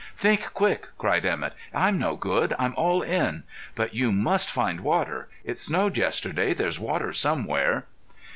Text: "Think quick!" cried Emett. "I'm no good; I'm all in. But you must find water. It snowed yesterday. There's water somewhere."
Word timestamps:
"Think 0.15 0.51
quick!" 0.55 0.87
cried 0.97 1.25
Emett. 1.25 1.53
"I'm 1.75 1.99
no 1.99 2.15
good; 2.15 2.55
I'm 2.57 2.73
all 2.75 3.03
in. 3.03 3.43
But 3.75 3.93
you 3.93 4.11
must 4.11 4.49
find 4.49 4.79
water. 4.79 5.29
It 5.43 5.59
snowed 5.59 5.95
yesterday. 5.95 6.55
There's 6.55 6.79
water 6.79 7.13
somewhere." 7.13 7.85